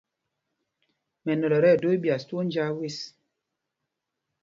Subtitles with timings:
[1.23, 2.97] Mɛnɔlɔ ɛ tí ɛdō íɓyas twóó njāā zes.